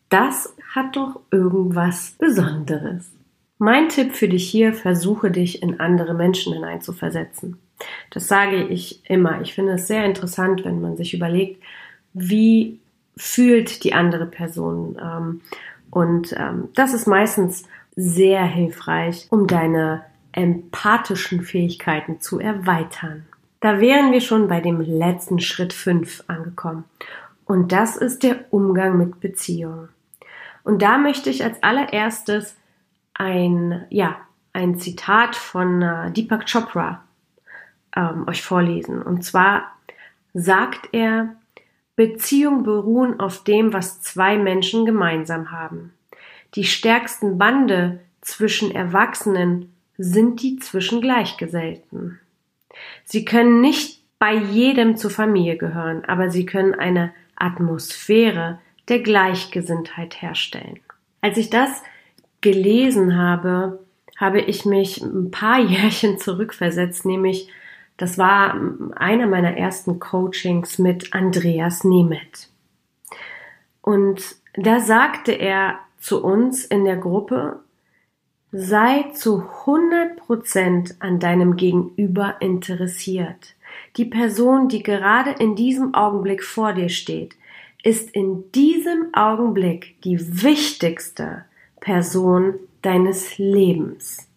das 0.09 0.55
hat 0.73 0.95
doch 0.95 1.19
irgendwas 1.29 2.15
Besonderes. 2.17 3.11
Mein 3.59 3.87
Tipp 3.89 4.13
für 4.13 4.27
dich 4.27 4.49
hier, 4.49 4.73
versuche 4.73 5.29
dich 5.29 5.61
in 5.61 5.79
andere 5.79 6.15
Menschen 6.15 6.53
hineinzuversetzen. 6.53 7.59
Das 8.09 8.27
sage 8.27 8.63
ich 8.63 9.07
immer. 9.07 9.41
Ich 9.41 9.53
finde 9.53 9.73
es 9.73 9.85
sehr 9.85 10.05
interessant, 10.05 10.65
wenn 10.65 10.81
man 10.81 10.97
sich 10.97 11.13
überlegt, 11.13 11.61
wie 12.13 12.79
fühlt 13.19 13.83
die 13.83 13.93
andere 13.93 14.25
Person. 14.25 14.97
Ähm, 14.99 15.41
und 15.91 16.33
ähm, 16.37 16.69
das 16.73 16.93
ist 16.93 17.05
meistens 17.05 17.63
sehr 17.95 18.43
hilfreich, 18.45 19.27
um 19.29 19.45
deine 19.45 20.03
empathischen 20.31 21.41
Fähigkeiten 21.41 22.21
zu 22.21 22.39
erweitern. 22.39 23.25
Da 23.59 23.81
wären 23.81 24.13
wir 24.13 24.21
schon 24.21 24.47
bei 24.47 24.61
dem 24.61 24.79
letzten 24.79 25.39
Schritt 25.39 25.73
5 25.73 26.23
angekommen. 26.27 26.85
Und 27.43 27.73
das 27.73 27.97
ist 27.97 28.23
der 28.23 28.45
Umgang 28.51 28.97
mit 28.97 29.19
Beziehungen. 29.19 29.89
Und 30.63 30.81
da 30.81 30.97
möchte 30.97 31.29
ich 31.29 31.43
als 31.43 31.61
allererstes 31.61 32.55
ein, 33.13 33.85
ja, 33.89 34.15
ein 34.53 34.79
Zitat 34.79 35.35
von 35.35 35.81
äh, 35.81 36.11
Deepak 36.11 36.45
Chopra 36.49 37.03
ähm, 37.97 38.27
euch 38.29 38.43
vorlesen. 38.43 39.01
Und 39.01 39.25
zwar 39.25 39.73
sagt 40.33 40.89
er, 40.93 41.35
Beziehungen 41.99 42.63
beruhen 42.63 43.19
auf 43.19 43.43
dem, 43.43 43.73
was 43.73 43.99
zwei 44.01 44.37
Menschen 44.37 44.85
gemeinsam 44.85 45.51
haben. 45.51 45.91
Die 46.55 46.63
stärksten 46.63 47.37
Bande 47.37 47.99
zwischen 48.21 48.71
Erwachsenen 48.71 49.73
sind 49.97 50.41
die 50.41 50.59
zwischen 50.59 51.01
Gleichgesellten. 51.01 52.17
Sie 53.03 53.25
können 53.25 53.59
nicht 53.59 54.01
bei 54.17 54.33
jedem 54.33 54.95
zur 54.95 55.11
Familie 55.11 55.57
gehören, 55.57 56.05
aber 56.05 56.29
sie 56.29 56.45
können 56.45 56.73
eine 56.73 57.11
Atmosphäre 57.35 58.59
der 58.87 58.99
Gleichgesinntheit 58.99 60.21
herstellen. 60.21 60.79
Als 61.19 61.37
ich 61.37 61.49
das 61.49 61.83
gelesen 62.39 63.17
habe, 63.17 63.83
habe 64.15 64.39
ich 64.39 64.63
mich 64.63 65.01
ein 65.01 65.31
paar 65.31 65.59
Jährchen 65.69 66.17
zurückversetzt, 66.17 67.05
nämlich 67.05 67.49
das 67.99 68.17
war 68.17 68.55
einer 68.95 69.27
meiner 69.27 69.57
ersten 69.57 69.99
Coachings 69.99 70.79
mit 70.79 71.13
Andreas 71.13 71.83
Nemeth. 71.83 72.49
Und 73.81 74.37
da 74.53 74.79
sagte 74.79 75.33
er 75.33 75.79
zu 75.99 76.23
uns 76.23 76.63
in 76.63 76.85
der 76.85 76.95
Gruppe, 76.95 77.59
Sei 78.51 79.11
zu 79.13 79.43
100% 79.65 80.95
an 80.99 81.19
deinem 81.19 81.55
Gegenüber 81.55 82.37
interessiert. 82.39 83.53
Die 83.97 84.05
Person, 84.05 84.69
die 84.69 84.81
gerade 84.81 85.31
in 85.31 85.55
diesem 85.55 85.93
Augenblick 85.93 86.43
vor 86.43 86.73
dir 86.73 86.89
steht, 86.89 87.35
ist 87.83 88.09
in 88.09 88.49
diesem 88.53 89.13
Augenblick 89.13 90.01
die 90.03 90.41
wichtigste 90.41 91.45
Person 91.81 92.55
deines 92.81 93.37
Lebens. 93.37 94.28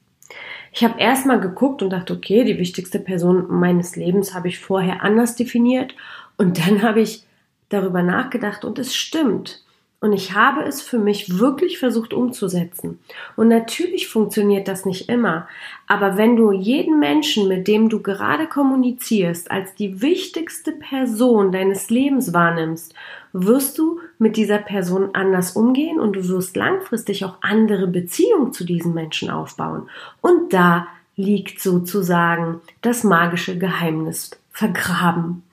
Ich 0.72 0.82
habe 0.82 0.98
erstmal 0.98 1.38
geguckt 1.38 1.82
und 1.82 1.90
dachte, 1.90 2.14
okay, 2.14 2.44
die 2.44 2.58
wichtigste 2.58 2.98
Person 2.98 3.46
meines 3.48 3.94
Lebens 3.94 4.34
habe 4.34 4.48
ich 4.48 4.58
vorher 4.58 5.02
anders 5.02 5.36
definiert 5.36 5.94
und 6.38 6.58
dann 6.58 6.82
habe 6.82 7.02
ich 7.02 7.24
darüber 7.68 8.02
nachgedacht 8.02 8.64
und 8.64 8.78
es 8.78 8.94
stimmt. 8.94 9.62
Und 10.02 10.12
ich 10.12 10.34
habe 10.34 10.64
es 10.64 10.82
für 10.82 10.98
mich 10.98 11.38
wirklich 11.38 11.78
versucht 11.78 12.12
umzusetzen. 12.12 12.98
Und 13.36 13.46
natürlich 13.46 14.08
funktioniert 14.08 14.66
das 14.66 14.84
nicht 14.84 15.08
immer. 15.08 15.46
Aber 15.86 16.16
wenn 16.16 16.34
du 16.34 16.50
jeden 16.50 16.98
Menschen, 16.98 17.46
mit 17.46 17.68
dem 17.68 17.88
du 17.88 18.02
gerade 18.02 18.48
kommunizierst, 18.48 19.52
als 19.52 19.76
die 19.76 20.02
wichtigste 20.02 20.72
Person 20.72 21.52
deines 21.52 21.88
Lebens 21.88 22.32
wahrnimmst, 22.32 22.94
wirst 23.32 23.78
du 23.78 24.00
mit 24.18 24.36
dieser 24.36 24.58
Person 24.58 25.10
anders 25.12 25.52
umgehen 25.52 26.00
und 26.00 26.14
du 26.14 26.28
wirst 26.28 26.56
langfristig 26.56 27.24
auch 27.24 27.36
andere 27.40 27.86
Beziehungen 27.86 28.52
zu 28.52 28.64
diesen 28.64 28.94
Menschen 28.94 29.30
aufbauen. 29.30 29.88
Und 30.20 30.52
da 30.52 30.88
liegt 31.14 31.60
sozusagen 31.60 32.60
das 32.80 33.04
magische 33.04 33.56
Geheimnis 33.56 34.32
vergraben. 34.50 35.44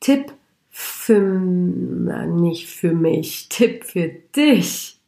Tipp 0.00 0.30
für, 0.76 1.20
nicht 1.20 2.68
für 2.68 2.92
mich, 2.92 3.48
Tipp 3.48 3.84
für 3.84 4.08
dich. 4.08 4.98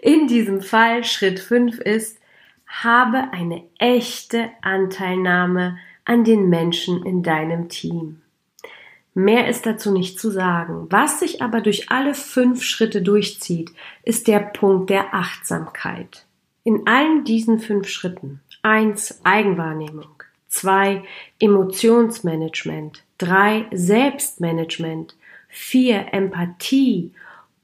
In 0.00 0.26
diesem 0.26 0.62
Fall 0.62 1.04
Schritt 1.04 1.38
5 1.38 1.80
ist, 1.80 2.18
habe 2.66 3.30
eine 3.30 3.62
echte 3.78 4.48
Anteilnahme 4.62 5.76
an 6.06 6.24
den 6.24 6.48
Menschen 6.48 7.04
in 7.04 7.22
deinem 7.22 7.68
Team. 7.68 8.22
Mehr 9.12 9.48
ist 9.48 9.66
dazu 9.66 9.92
nicht 9.92 10.18
zu 10.18 10.30
sagen. 10.30 10.86
Was 10.88 11.20
sich 11.20 11.42
aber 11.42 11.60
durch 11.60 11.90
alle 11.90 12.14
fünf 12.14 12.62
Schritte 12.62 13.02
durchzieht, 13.02 13.70
ist 14.04 14.28
der 14.28 14.40
Punkt 14.40 14.88
der 14.88 15.12
Achtsamkeit. 15.12 16.24
In 16.64 16.86
allen 16.86 17.24
diesen 17.24 17.60
fünf 17.60 17.86
Schritten. 17.86 18.40
Eins 18.62 19.20
Eigenwahrnehmung. 19.24 20.21
Zwei 20.52 21.02
Emotionsmanagement. 21.40 23.02
3 23.18 23.66
Selbstmanagement, 23.72 25.14
4 25.48 26.12
Empathie, 26.12 27.12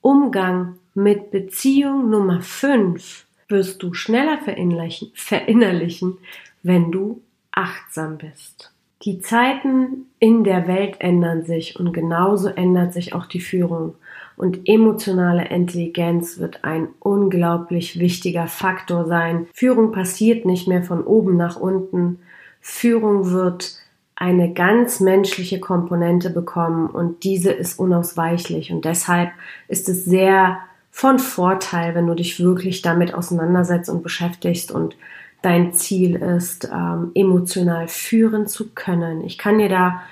Umgang 0.00 0.76
mit 0.95 1.30
Beziehung 1.30 2.11
Nummer 2.11 2.40
5 2.40 3.26
wirst 3.49 3.83
du 3.83 3.92
schneller 3.92 4.38
verinnerlichen, 4.38 5.11
verinnerlichen, 5.14 6.18
wenn 6.62 6.92
du 6.92 7.21
achtsam 7.50 8.18
bist. 8.18 8.73
Die 9.02 9.21
Zeiten 9.21 10.07
in 10.18 10.45
der 10.45 10.66
Welt 10.66 10.97
ändern 11.00 11.45
sich 11.45 11.78
und 11.78 11.92
genauso 11.92 12.49
ändert 12.49 12.92
sich 12.92 13.14
auch 13.14 13.26
die 13.26 13.40
Führung. 13.40 13.95
Und 14.37 14.68
emotionale 14.68 15.49
Intelligenz 15.49 16.38
wird 16.38 16.64
ein 16.64 16.88
unglaublich 17.00 17.99
wichtiger 17.99 18.47
Faktor 18.47 19.07
sein. 19.07 19.47
Führung 19.52 19.92
passiert 19.92 20.45
nicht 20.45 20.68
mehr 20.68 20.83
von 20.85 21.02
oben 21.04 21.37
nach 21.37 21.57
unten. 21.57 22.21
Führung 22.61 23.31
wird 23.31 23.77
eine 24.15 24.53
ganz 24.53 25.00
menschliche 25.00 25.61
Komponente 25.61 26.31
bekommen 26.31 26.88
und 26.88 27.23
diese 27.23 27.53
ist 27.53 27.79
unausweichlich 27.79 28.73
und 28.73 28.85
deshalb 28.85 29.31
ist 29.69 29.88
es 29.88 30.05
sehr 30.05 30.59
von 30.91 31.21
Vorteil, 31.21 31.95
wenn 31.95 32.09
du 32.09 32.15
dich 32.15 32.41
wirklich 32.41 32.83
damit 32.83 33.15
auseinandersetzt 33.15 33.88
und 33.88 34.03
beschäftigst 34.03 34.73
und 34.73 34.97
dein 35.43 35.73
Ziel 35.73 36.17
ist, 36.17 36.69
ähm, 36.73 37.12
emotional 37.15 37.87
führen 37.87 38.49
zu 38.49 38.71
können. 38.75 39.23
Ich 39.25 39.38
kann 39.38 39.59
dir 39.59 39.69
da 39.69 40.03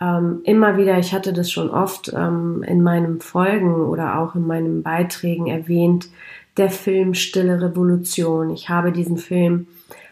ähm, 0.00 0.40
immer 0.44 0.76
wieder, 0.76 0.98
ich 0.98 1.12
hatte 1.12 1.32
das 1.32 1.50
schon 1.50 1.70
oft 1.70 2.12
ähm, 2.14 2.62
in 2.62 2.82
meinen 2.82 3.20
Folgen 3.20 3.74
oder 3.74 4.20
auch 4.20 4.36
in 4.36 4.46
meinen 4.46 4.84
Beiträgen 4.84 5.48
erwähnt, 5.48 6.08
der 6.56 6.70
Film 6.70 7.14
Stille 7.14 7.60
Revolution. 7.60 8.50
Ich 8.50 8.68
habe 8.68 8.92
diesen 8.92 9.16
Film 9.16 9.66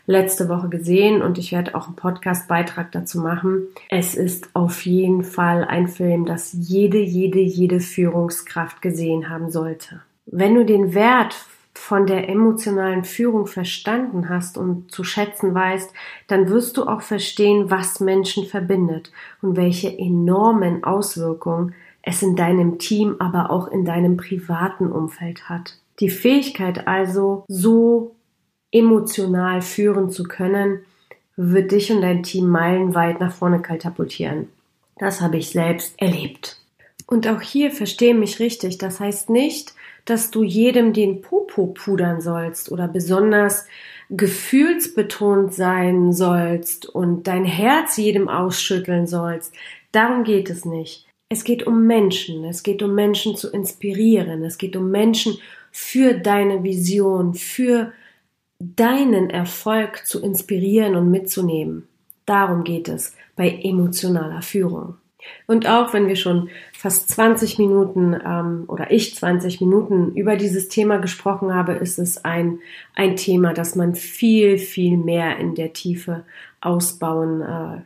letzte 0.06 0.48
Woche 0.48 0.68
gesehen 0.68 1.20
und 1.20 1.38
ich 1.38 1.52
werde 1.52 1.74
auch 1.74 1.86
einen 1.86 1.96
Podcast-Beitrag 1.96 2.92
dazu 2.92 3.20
machen. 3.20 3.68
Es 3.90 4.14
ist 4.14 4.48
auf 4.54 4.86
jeden 4.86 5.24
Fall 5.24 5.64
ein 5.64 5.88
Film, 5.88 6.24
das 6.24 6.52
jede, 6.52 6.98
jede, 6.98 7.40
jede 7.40 7.80
Führungskraft 7.80 8.80
gesehen 8.80 9.28
haben 9.28 9.50
sollte. 9.50 10.00
Wenn 10.26 10.54
du 10.54 10.64
den 10.64 10.94
Wert 10.94 11.36
von 11.74 12.06
der 12.06 12.28
emotionalen 12.28 13.04
Führung 13.04 13.46
verstanden 13.46 14.28
hast 14.28 14.56
und 14.56 14.90
zu 14.90 15.04
schätzen 15.04 15.54
weißt, 15.54 15.92
dann 16.26 16.48
wirst 16.48 16.76
du 16.76 16.84
auch 16.84 17.02
verstehen, 17.02 17.70
was 17.70 18.00
Menschen 18.00 18.46
verbindet 18.46 19.12
und 19.42 19.56
welche 19.56 19.96
enormen 19.96 20.84
Auswirkungen 20.84 21.74
es 22.02 22.22
in 22.22 22.36
deinem 22.36 22.78
Team, 22.78 23.16
aber 23.18 23.50
auch 23.50 23.68
in 23.68 23.84
deinem 23.84 24.16
privaten 24.16 24.90
Umfeld 24.90 25.48
hat. 25.48 25.78
Die 26.00 26.10
Fähigkeit 26.10 26.86
also, 26.86 27.44
so 27.48 28.15
emotional 28.72 29.62
führen 29.62 30.10
zu 30.10 30.24
können, 30.24 30.80
wird 31.36 31.72
dich 31.72 31.92
und 31.92 32.00
dein 32.00 32.22
Team 32.22 32.48
meilenweit 32.48 33.20
nach 33.20 33.32
vorne 33.32 33.60
katapultieren. 33.60 34.48
Das 34.98 35.20
habe 35.20 35.36
ich 35.36 35.50
selbst 35.50 36.00
erlebt. 36.00 36.60
Und 37.06 37.28
auch 37.28 37.40
hier 37.40 37.70
verstehe 37.70 38.14
mich 38.14 38.40
richtig. 38.40 38.78
Das 38.78 38.98
heißt 38.98 39.30
nicht, 39.30 39.74
dass 40.06 40.30
du 40.30 40.42
jedem 40.42 40.92
den 40.92 41.20
Popo 41.20 41.66
pudern 41.68 42.20
sollst 42.20 42.72
oder 42.72 42.88
besonders 42.88 43.66
gefühlsbetont 44.10 45.52
sein 45.52 46.12
sollst 46.12 46.86
und 46.86 47.26
dein 47.26 47.44
Herz 47.44 47.96
jedem 47.96 48.28
ausschütteln 48.28 49.06
sollst. 49.06 49.52
Darum 49.92 50.24
geht 50.24 50.48
es 50.48 50.64
nicht. 50.64 51.06
Es 51.28 51.44
geht 51.44 51.66
um 51.66 51.86
Menschen. 51.86 52.44
Es 52.44 52.62
geht 52.62 52.82
um 52.82 52.94
Menschen 52.94 53.36
zu 53.36 53.50
inspirieren. 53.50 54.44
Es 54.44 54.58
geht 54.58 54.76
um 54.76 54.90
Menschen 54.90 55.38
für 55.72 56.14
deine 56.14 56.62
Vision, 56.62 57.34
für 57.34 57.92
deinen 58.58 59.30
Erfolg 59.30 60.06
zu 60.06 60.22
inspirieren 60.22 60.96
und 60.96 61.10
mitzunehmen. 61.10 61.88
Darum 62.24 62.64
geht 62.64 62.88
es 62.88 63.14
bei 63.36 63.50
emotionaler 63.62 64.42
Führung. 64.42 64.96
Und 65.46 65.68
auch 65.68 65.92
wenn 65.92 66.08
wir 66.08 66.16
schon 66.16 66.48
fast 66.72 67.08
20 67.10 67.58
Minuten 67.58 68.16
ähm, 68.24 68.64
oder 68.68 68.90
ich 68.90 69.14
20 69.14 69.60
Minuten 69.60 70.14
über 70.14 70.36
dieses 70.36 70.68
Thema 70.68 70.98
gesprochen 70.98 71.54
habe, 71.54 71.72
ist 71.72 71.98
es 71.98 72.24
ein, 72.24 72.60
ein 72.94 73.16
Thema, 73.16 73.52
das 73.52 73.74
man 73.74 73.94
viel, 73.94 74.58
viel 74.58 74.96
mehr 74.96 75.38
in 75.38 75.54
der 75.54 75.72
Tiefe 75.72 76.24
ausbauen 76.60 77.42
äh, 77.42 77.82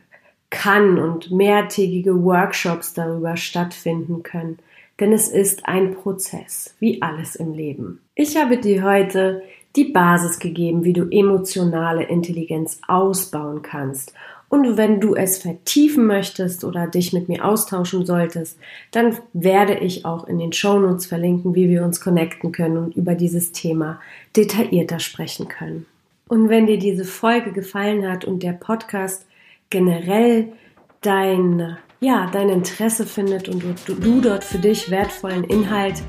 kann 0.49 0.99
und 0.99 1.31
mehrtägige 1.31 2.23
Workshops 2.23 2.93
darüber 2.93 3.37
stattfinden 3.37 4.21
können. 4.21 4.59
Denn 4.99 5.13
es 5.13 5.29
ist 5.29 5.65
ein 5.65 5.95
Prozess, 5.95 6.75
wie 6.79 7.01
alles 7.01 7.35
im 7.35 7.53
Leben. 7.53 8.01
Ich 8.13 8.37
habe 8.37 8.57
dir 8.57 8.83
heute 8.83 9.41
die 9.75 9.85
Basis 9.85 10.39
gegeben, 10.39 10.83
wie 10.83 10.93
du 10.93 11.07
emotionale 11.09 12.03
Intelligenz 12.03 12.79
ausbauen 12.87 13.61
kannst. 13.61 14.13
Und 14.49 14.75
wenn 14.75 14.99
du 14.99 15.15
es 15.15 15.37
vertiefen 15.37 16.05
möchtest 16.05 16.65
oder 16.65 16.85
dich 16.85 17.13
mit 17.13 17.29
mir 17.29 17.45
austauschen 17.45 18.05
solltest, 18.05 18.59
dann 18.91 19.17
werde 19.31 19.75
ich 19.75 20.03
auch 20.03 20.27
in 20.27 20.39
den 20.39 20.51
Shownotes 20.51 21.05
verlinken, 21.05 21.55
wie 21.55 21.69
wir 21.69 21.85
uns 21.85 22.01
connecten 22.01 22.51
können 22.51 22.77
und 22.77 22.95
über 22.97 23.15
dieses 23.15 23.53
Thema 23.53 24.01
detaillierter 24.35 24.99
sprechen 24.99 25.47
können. 25.47 25.85
Und 26.27 26.49
wenn 26.49 26.67
dir 26.67 26.77
diese 26.77 27.05
Folge 27.05 27.53
gefallen 27.53 28.09
hat 28.09 28.25
und 28.25 28.43
der 28.43 28.51
Podcast 28.51 29.25
generell 29.69 30.49
dein, 30.99 31.77
ja, 32.01 32.29
dein 32.31 32.49
Interesse 32.49 33.05
findet 33.05 33.47
und 33.47 33.63
du, 33.85 33.93
du 33.93 34.19
dort 34.19 34.43
für 34.43 34.59
dich 34.59 34.91
wertvollen 34.91 35.45
Inhalt 35.45 36.03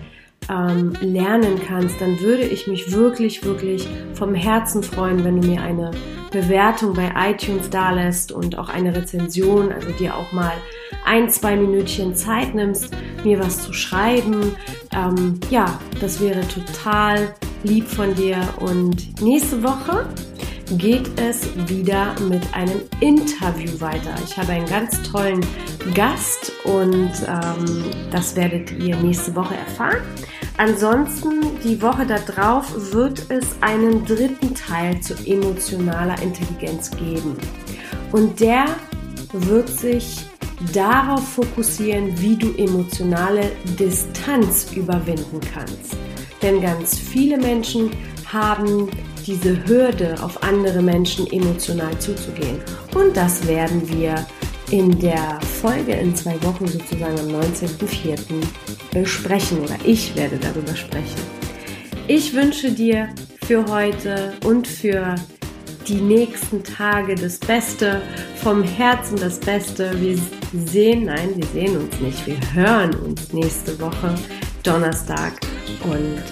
ähm, 0.51 0.93
lernen 1.01 1.61
kannst, 1.67 2.01
dann 2.01 2.21
würde 2.21 2.43
ich 2.43 2.67
mich 2.67 2.93
wirklich, 2.93 3.45
wirklich 3.45 3.89
vom 4.15 4.35
Herzen 4.35 4.83
freuen, 4.83 5.25
wenn 5.25 5.41
du 5.41 5.47
mir 5.47 5.63
eine 5.63 5.91
Bewertung 6.31 6.95
bei 6.95 7.13
iTunes 7.31 7.71
dalässt 7.71 8.33
und 8.33 8.59
auch 8.59 8.69
eine 8.69 8.95
Rezension, 8.97 9.71
also 9.71 9.91
dir 9.91 10.17
auch 10.17 10.33
mal 10.33 10.53
ein, 11.05 11.31
zwei 11.31 11.57
Minütchen 11.57 12.15
Zeit 12.15 12.55
nimmst, 12.55 12.95
mir 13.23 13.39
was 13.39 13.63
zu 13.63 13.73
schreiben. 13.73 14.57
Ähm, 14.93 15.39
ja, 15.51 15.79
das 16.01 16.21
wäre 16.21 16.41
total 16.49 17.35
lieb 17.63 17.87
von 17.87 18.15
dir. 18.15 18.39
Und 18.61 19.21
nächste 19.21 19.63
Woche 19.63 20.07
geht 20.79 21.11
es 21.21 21.49
wieder 21.69 22.15
mit 22.29 22.43
einem 22.55 22.81
Interview 23.01 23.81
weiter. 23.81 24.15
Ich 24.25 24.37
habe 24.37 24.53
einen 24.53 24.67
ganz 24.67 25.03
tollen 25.03 25.45
Gast 25.95 26.53
und 26.65 27.11
ähm, 27.29 27.85
das 28.11 28.37
werdet 28.37 28.71
ihr 28.73 28.97
nächste 28.97 29.35
Woche 29.35 29.55
erfahren. 29.55 30.03
Ansonsten 30.63 31.41
die 31.65 31.83
Woche 31.83 32.07
darauf 32.07 32.93
wird 32.93 33.29
es 33.31 33.45
einen 33.63 34.07
dritten 34.07 34.55
Teil 34.55 35.01
zu 35.01 35.15
emotionaler 35.27 36.15
Intelligenz 36.23 36.89
geben. 36.93 37.37
Und 38.13 38.39
der 38.39 38.67
wird 39.33 39.69
sich 39.69 40.19
darauf 40.73 41.27
fokussieren, 41.31 42.13
wie 42.21 42.37
du 42.37 42.55
emotionale 42.57 43.51
Distanz 43.77 44.71
überwinden 44.73 45.41
kannst. 45.53 45.97
Denn 46.43 46.61
ganz 46.61 46.97
viele 46.97 47.39
Menschen 47.39 47.91
haben 48.33 48.89
diese 49.27 49.67
Hürde, 49.67 50.15
auf 50.23 50.45
andere 50.45 50.81
Menschen 50.81 51.27
emotional 51.27 51.99
zuzugehen. 51.99 52.61
Und 52.95 53.17
das 53.17 53.49
werden 53.49 53.83
wir 53.89 54.15
in 54.73 54.99
der 54.99 55.39
Folge 55.61 55.93
in 55.93 56.17
zwei 56.17 56.43
Wochen 56.43 56.67
sozusagen 56.67 57.19
am 57.21 57.29
19.04. 57.29 58.19
besprechen 58.91 59.61
oder 59.61 59.77
ich 59.85 60.17
werde 60.17 60.39
darüber 60.39 60.75
sprechen. 60.75 61.21
Ich 62.09 62.35
wünsche 62.35 62.73
dir 62.73 63.11
für 63.45 63.67
heute 63.67 64.33
und 64.45 64.67
für 64.67 65.15
die 65.87 66.01
nächsten 66.01 66.65
Tage 66.65 67.15
das 67.15 67.39
Beste, 67.39 68.01
vom 68.37 68.63
Herzen 68.63 69.19
das 69.19 69.39
Beste. 69.39 69.93
Wir 70.01 70.19
sehen, 70.67 71.05
nein, 71.05 71.35
wir 71.37 71.47
sehen 71.49 71.77
uns 71.77 72.01
nicht, 72.01 72.27
wir 72.27 72.39
hören 72.55 72.95
uns 72.95 73.31
nächste 73.33 73.79
Woche 73.79 74.15
Donnerstag. 74.63 75.35
Und 75.85 76.23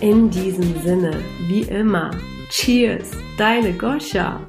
äh, 0.00 0.08
in 0.10 0.30
diesem 0.30 0.82
Sinne, 0.82 1.22
wie 1.46 1.62
immer, 1.62 2.10
Cheers, 2.48 3.10
deine 3.36 3.74
Goscha. 3.74 4.40